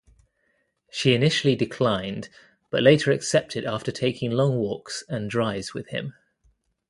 She 0.89 1.13
initially 1.13 1.55
declined, 1.55 2.29
but 2.71 2.81
later 2.81 3.11
accepted 3.11 3.65
after 3.65 3.91
taking 3.91 4.31
long 4.31 4.57
walks 4.57 5.03
and 5.07 5.29
drives 5.29 5.75
with 5.75 5.89
him. 5.89 6.15